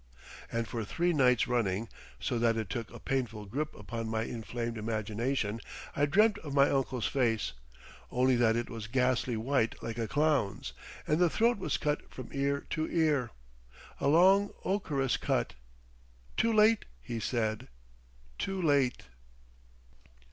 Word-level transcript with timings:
And 0.51 0.67
for 0.67 0.83
three 0.83 1.13
nights 1.13 1.47
running, 1.47 1.87
so 2.19 2.39
that 2.39 2.57
it 2.57 2.71
took 2.71 2.89
a 2.89 2.99
painful 2.99 3.45
grip 3.45 3.75
upon 3.75 4.09
my 4.09 4.23
inflamed 4.23 4.75
imagination, 4.79 5.61
I 5.95 6.07
dreamt 6.07 6.39
of 6.39 6.55
my 6.55 6.71
uncle's 6.71 7.05
face, 7.05 7.53
only 8.09 8.35
that 8.35 8.55
it 8.55 8.67
was 8.67 8.87
ghastly 8.87 9.37
white 9.37 9.75
like 9.83 9.99
a 9.99 10.07
clown's, 10.07 10.73
and 11.05 11.19
the 11.19 11.29
throat 11.29 11.59
was 11.59 11.77
cut 11.77 12.09
from 12.11 12.31
ear 12.33 12.65
to 12.71 12.89
ear—a 12.89 14.07
long 14.07 14.49
ochreous 14.65 15.17
cut. 15.17 15.53
"Too 16.35 16.51
late," 16.51 16.85
he 16.99 17.19
said; 17.19 17.67
"Too 18.39 18.59
late!..." 18.59 19.03